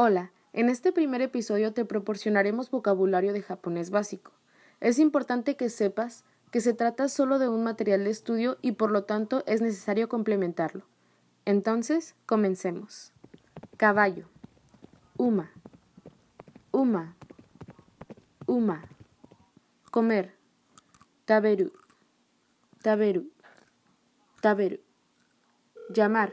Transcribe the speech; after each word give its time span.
Hola, 0.00 0.30
en 0.52 0.68
este 0.68 0.92
primer 0.92 1.22
episodio 1.22 1.72
te 1.72 1.84
proporcionaremos 1.84 2.70
vocabulario 2.70 3.32
de 3.32 3.42
japonés 3.42 3.90
básico. 3.90 4.30
Es 4.78 5.00
importante 5.00 5.56
que 5.56 5.68
sepas 5.68 6.24
que 6.52 6.60
se 6.60 6.72
trata 6.72 7.08
solo 7.08 7.40
de 7.40 7.48
un 7.48 7.64
material 7.64 8.04
de 8.04 8.10
estudio 8.10 8.58
y 8.62 8.70
por 8.70 8.92
lo 8.92 9.02
tanto 9.02 9.42
es 9.44 9.60
necesario 9.60 10.08
complementarlo. 10.08 10.84
Entonces, 11.46 12.14
comencemos. 12.26 13.12
Caballo. 13.76 14.28
Uma. 15.16 15.50
Uma. 16.70 17.16
Uma. 18.46 18.84
Comer. 19.90 20.32
Taberu. 21.24 21.72
Taberu. 22.82 23.32
Taberu. 24.40 24.78
Llamar. 25.92 26.32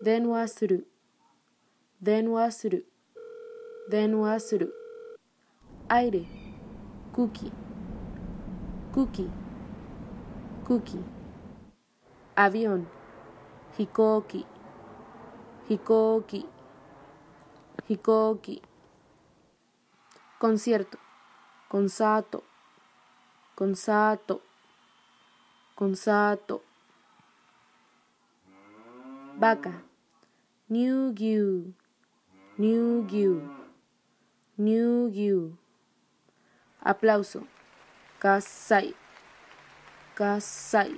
Denwa 0.00 0.48
suru. 0.48 0.84
Denwa 2.04 2.50
suru. 2.50 2.82
Aire. 5.88 6.26
Cookie. 7.14 7.50
Cookie. 8.92 9.30
Cookie. 10.66 11.02
Avión. 12.36 12.86
Hikoki. 13.78 14.44
Hikoki. 15.68 16.46
Hikoki. 17.88 18.62
Concierto. 20.38 20.98
Consato. 21.70 22.42
Consato. 23.54 24.42
Consato. 25.74 26.62
Vaca. 29.38 29.82
New. 30.68 31.14
New 32.56 33.02
Gyu. 33.08 33.42
New 34.56 35.10
Gyu. 35.10 35.56
Aplauso. 36.80 37.48
Kasai. 38.20 38.94
Kasai. 40.14 40.94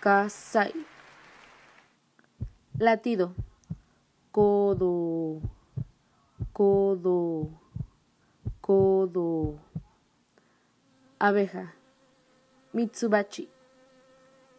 Kasai. 0.00 0.72
Latido. 2.80 3.36
Codo. 4.32 5.42
Codo. 6.52 7.52
Codo. 8.60 9.60
Abeja. 11.20 11.72
Mitsubachi. 12.74 13.48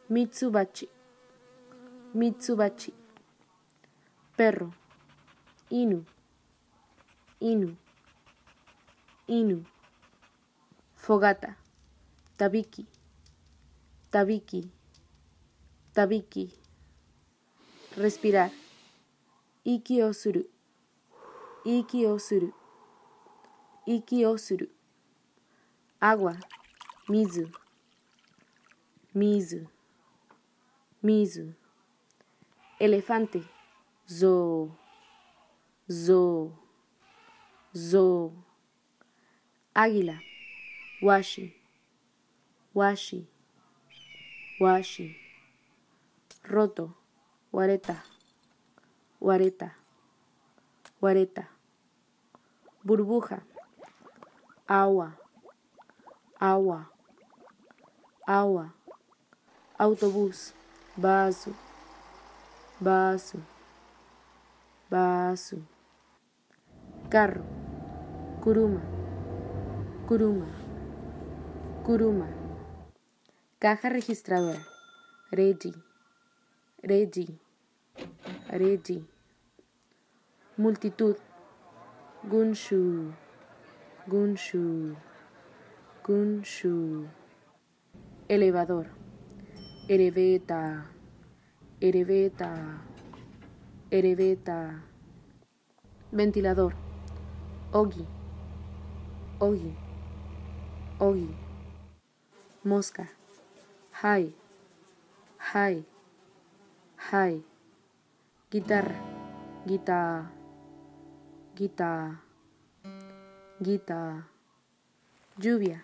Mitsubachi. 0.10 0.88
Mitsubachi. 2.16 2.94
Perro. 4.38 4.77
Inu. 5.70 6.06
Inu. 7.40 7.76
Inu. 9.28 9.66
Fogata. 10.96 11.56
Tabiki. 12.38 12.86
Tabiki. 14.12 14.72
Tabiki. 15.94 16.54
Respirar. 17.98 18.52
Iki 19.66 20.04
o 20.04 20.14
suru. 20.14 20.44
Iki 21.66 22.08
o. 22.08 22.18
Iki 23.86 24.26
o. 24.28 24.38
Agua. 26.00 26.38
Mizu. 27.10 27.52
Mizu. 29.14 29.68
Mizu. 31.04 31.54
Elefante. 32.80 33.44
Zo. 34.08 34.87
Zo. 35.90 36.52
Zo. 37.74 38.34
Águila. 39.74 40.20
Washi. 41.02 41.56
Washi. 42.76 43.26
Washi. 44.60 45.16
Roto. 46.44 46.94
Guareta. 47.54 48.04
Guareta. 49.22 49.76
Guareta. 51.00 51.48
Burbuja. 52.84 53.42
Agua. 54.68 55.18
Agua. 56.38 56.92
Agua. 58.28 58.74
Autobús. 59.80 60.54
Vaso. 60.98 61.56
Vaso. 62.82 63.40
Vaso. 64.90 65.77
Carro. 67.10 67.42
Kuruma. 68.44 68.82
Kuruma. 70.08 70.48
Kuruma. 71.86 72.28
Caja 73.60 73.88
registradora. 73.88 74.60
Regi. 75.32 75.72
Regi. 76.84 77.40
Regi. 78.52 79.08
Multitud. 80.58 81.16
Gunshu. 82.28 83.14
Gunshu. 84.06 84.98
Gunshu. 86.04 87.08
Elevador. 88.28 88.88
Ereveta. 89.88 90.92
Ereveta. 91.80 92.82
Ereveta. 93.92 94.84
Ventilador. 96.12 96.87
Ogi. 97.74 98.06
Ogi. 99.40 99.76
Ogi. 101.00 101.36
Mosca. 102.64 103.10
Hai. 103.92 104.34
Hai. 105.38 105.84
Hai. 106.96 107.44
Guitarra. 108.50 108.96
Guitarra. 109.68 110.32
Guitarra. 111.56 112.22
Guitarra. 113.60 114.28
Lluvia. 115.38 115.84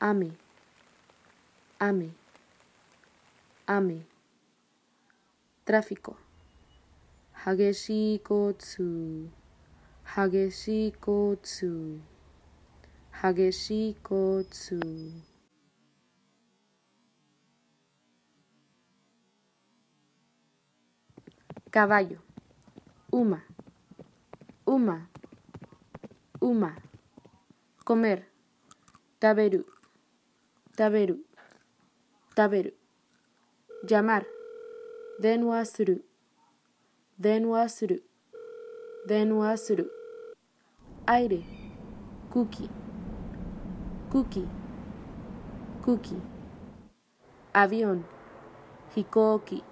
Ame. 0.00 0.32
Ame. 1.78 2.10
Ame. 3.66 4.06
Tráfico. 5.66 6.16
Hageshi 7.44 8.18
kotsu. 8.24 9.43
Hageshi 10.14 10.92
kotsu. 11.00 12.00
Caballo. 21.72 22.18
Uma. 23.12 23.42
Uma. 24.64 25.10
Uma. 26.40 26.76
Comer. 27.84 28.24
Taberu. 29.18 29.64
Taberu. 30.76 31.18
Taberu. 32.36 32.70
Llamar. 33.82 34.24
Denwa 35.20 35.64
suru. 35.64 35.98
Denwa 37.18 37.68
suru. 37.68 37.98
Denwa 39.08 39.56
suru. 39.56 40.03
Aire. 41.06 41.44
Cookie. 42.30 42.70
Cookie. 44.10 44.48
Cookie. 45.84 46.22
Avión. 47.52 48.04
Hikoki. 48.94 49.62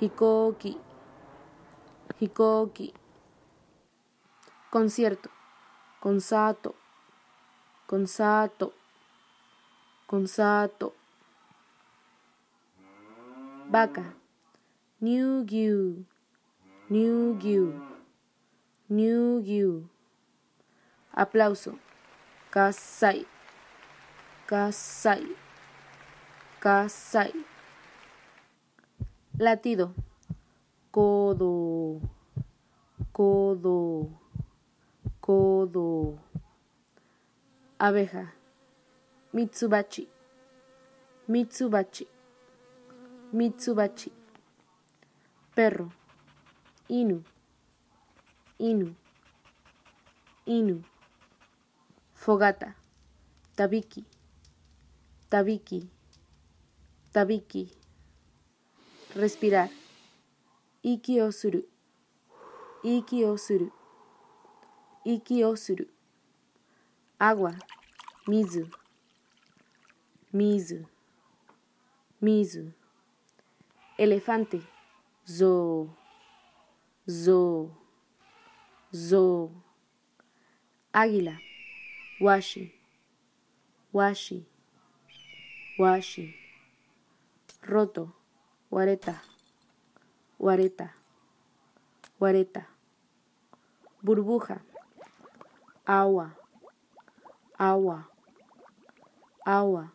hikoki, 0.00 0.78
hikoki. 2.20 2.94
Concierto, 4.70 5.30
consato, 6.00 6.74
consato, 7.86 8.72
consato. 10.06 10.94
Vaca, 13.70 14.14
new 15.00 15.44
new 15.44 16.04
new 16.88 17.34
new 18.88 19.40
Aplauso, 21.18 21.76
kasai, 22.48 23.26
kasai, 24.46 25.36
kasai. 26.60 27.44
Latido, 29.36 29.92
codo, 30.92 32.00
codo, 33.12 34.12
codo. 35.20 36.20
Abeja, 37.80 38.32
mitsubachi, 39.32 40.08
mitsubachi, 41.26 42.06
mitsubachi. 43.32 44.12
Perro, 45.56 45.90
inu, 46.88 47.24
inu, 48.60 48.94
inu. 50.46 50.84
Fogata, 52.18 52.74
tabiki, 53.56 54.04
tabiki, 55.30 55.88
tabiki. 57.12 57.70
Respirar. 59.14 59.70
Iki 60.82 61.22
o 61.22 61.30
suru. 61.32 61.62
Iki 62.82 63.24
o 63.24 63.36
suru. 63.38 63.70
Iki 65.04 65.44
o 65.44 65.56
suru. 65.56 65.84
Agua. 67.20 67.54
Mizu. 68.26 68.66
Mizu. 70.32 70.84
Mizu. 72.20 72.72
Elefante. 73.96 74.60
Zo. 75.24 75.88
Zo. 77.06 77.70
Zo. 78.92 79.50
Águila. 80.92 81.47
Washi. 82.20 82.72
Washi. 83.94 84.44
Washi. 85.78 86.34
Roto. 87.62 88.18
Guareta, 88.70 89.22
guareta, 90.38 90.92
guareta. 92.20 92.66
Burbuja, 94.02 94.60
agua, 95.86 96.36
agua, 97.58 98.06
agua. 99.42 99.90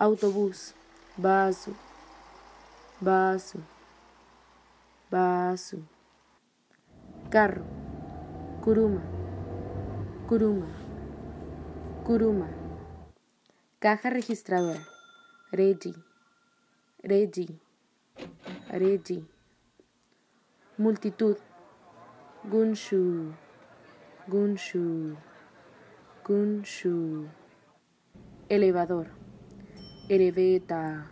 Autobús, 0.00 0.74
vaso, 1.16 1.76
vaso, 3.00 3.60
vaso. 5.08 5.78
Carro, 7.30 7.64
curuma, 8.64 9.00
curuma, 10.26 10.66
curuma. 12.04 12.48
Caja 13.78 14.10
registradora, 14.10 14.80
Regi. 15.52 15.94
Regi, 17.02 17.60
Regi. 18.68 19.24
Multitud, 20.76 21.38
Gunshu, 22.44 23.34
Gunshu, 24.28 25.16
Gunshu. 26.24 27.28
Elevador, 28.48 29.06
Ereveta, 30.08 31.06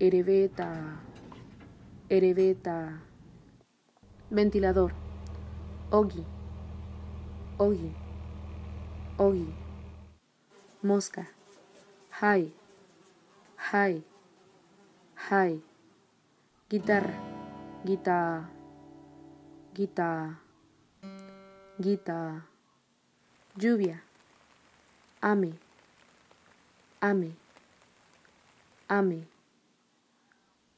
Ereveta, 0.00 1.00
Ereveta. 2.08 3.02
Ventilador, 4.30 4.92
Ogi, 5.90 6.24
Ogi, 7.58 7.92
Ogi. 9.18 9.67
Mosca, 10.80 11.26
Hai, 12.10 12.52
Hai. 13.56 14.04
Hi. 15.30 15.60
Guitarra. 16.70 17.12
Guitarra. 17.84 18.48
Guitarra. 19.74 20.38
Guitarra. 21.80 22.46
Lluvia. 23.56 24.02
Ame. 25.20 25.58
Ame. 27.00 27.36
Ame. 28.88 29.26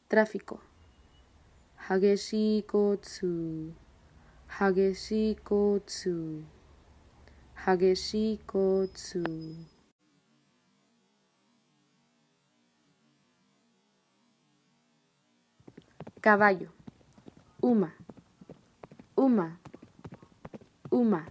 Tráfico. 0.09 0.61
Hageshi 1.89 2.65
kotsu. 2.67 3.63
Hageshi 4.49 5.37
Caballo. 16.21 16.69
Uma. 17.63 17.95
Uma. 19.17 19.59
Uma. 20.91 21.27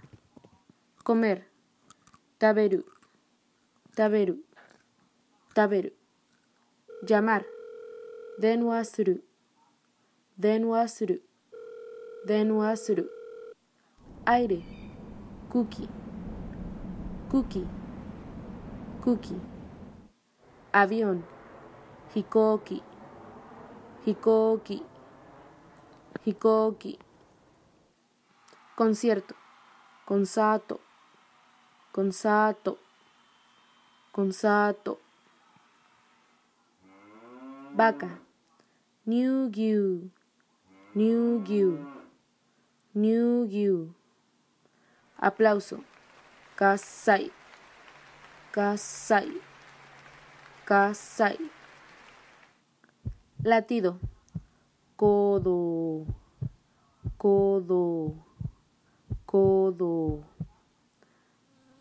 Comer. 1.03 1.45
Taberu. 2.39 2.83
Taberu. 3.95 4.43
Taberu. 5.53 5.91
Llamar. 7.07 7.45
Denwa 8.39 8.83
suru. 8.83 9.19
Denwa 10.37 10.87
suru. 12.75 13.05
Aire. 14.25 14.63
Cookie. 15.51 15.89
Cookie. 17.29 17.67
Cookie. 19.03 19.41
Avión. 20.73 21.23
Hikoki. 22.15 22.88
Hikoki. 24.05 24.83
Hikoki. 26.25 26.99
Concierto. 28.75 29.35
Consato. 30.05 30.79
Consato. 31.91 32.77
Consato. 34.11 34.99
Vaca. 37.75 38.19
New 39.05 39.49
New 39.49 40.09
New 40.95 41.43
New 42.95 43.93
Aplauso. 45.21 45.83
Kasai. 46.55 47.31
Kasai. 48.51 49.41
Kasai. 50.65 51.58
Latido. 53.43 53.97
Codo. 54.97 56.05
Codo. 57.17 58.15
Codo. 59.25 60.23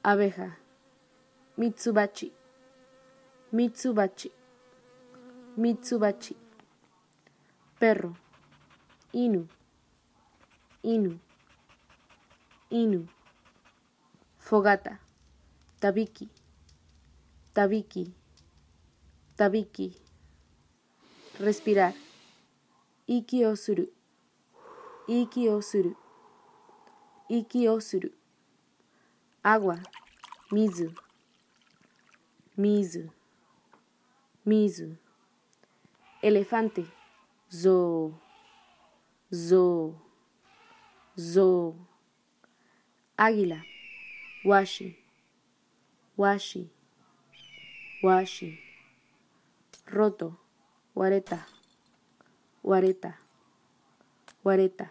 Abeja. 0.04 0.56
Mitsubachi. 1.56 2.32
Mitsubachi. 3.52 4.30
Mitsubachi. 5.56 6.36
Perro. 7.80 8.14
Inu. 9.12 9.48
Inu. 10.84 11.18
Inu. 12.70 13.08
Fogata. 14.38 15.00
Tabiki. 15.80 16.28
Tabiki. 17.52 18.14
Tabiki. 19.36 20.07
Respirar. 21.40 21.94
Iki 23.06 23.46
o 23.46 23.56
suru. 23.56 23.86
Iki 25.06 25.50
o. 25.50 25.60
Iki 27.28 27.68
o. 27.70 27.78
Agua. 29.44 29.78
Mizu. 30.50 30.92
Mizu. 32.56 33.08
Mizu. 34.44 34.96
Elefante. 36.22 36.84
Zo. 37.52 38.14
Zo. 39.32 39.94
Zo. 41.16 41.76
Águila. 43.16 43.62
Washi. 44.44 44.98
Washi. 46.16 46.68
Washi. 48.02 48.58
Roto. 49.86 50.47
Guareta, 50.98 51.46
Guareta, 52.60 53.16
guareta. 54.42 54.90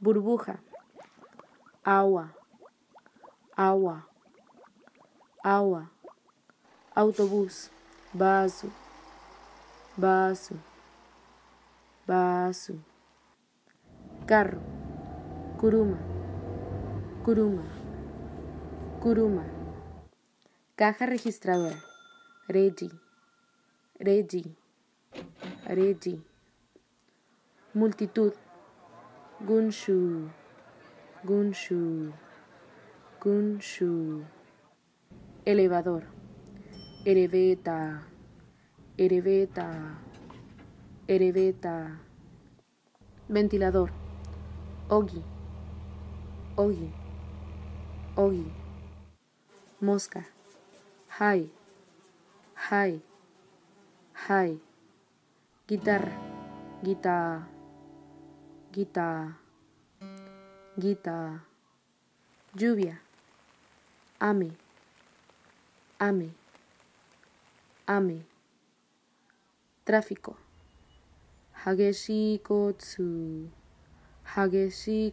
Burbuja, 0.00 0.58
agua, 1.84 2.34
agua, 3.54 4.08
agua. 5.44 5.90
Autobús, 6.94 7.70
vaso, 8.14 8.72
vaso, 9.94 10.54
vaso. 12.06 12.82
Carro, 14.26 14.62
curuma, 15.60 15.98
curuma, 17.22 17.64
curuma. 19.02 19.44
Caja 20.74 21.04
registradora, 21.04 21.76
regi, 22.48 22.90
regi, 24.00 24.56
regi. 25.66 26.20
Multitud, 27.74 28.34
gunshu, 29.46 30.28
gunshu, 31.24 32.12
gunshu. 33.20 34.24
Elevador, 35.44 36.02
ereveta, 37.04 38.02
ereveta, 38.98 39.98
ereveta. 41.08 41.98
Ventilador, 43.28 43.90
ogi, 44.90 45.22
ogi, 46.56 46.90
ogi. 48.16 48.46
Mosca, 49.80 50.24
hai, 51.08 51.50
hai, 52.54 53.00
hai. 54.28 54.71
Guitarra, 55.68 56.10
guitarra, 56.82 57.48
guitarra, 58.72 59.38
guitarra. 60.76 61.44
Lluvia, 62.58 63.00
ame, 64.18 64.50
ame, 66.00 66.34
ame. 67.86 68.26
Tráfico, 69.84 70.36
hageshi 71.54 72.40
kotsu, 72.42 73.38
hageshi 74.24 75.12